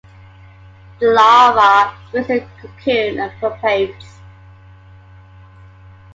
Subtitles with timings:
[0.99, 4.17] The larva spins a cocoon and pupates.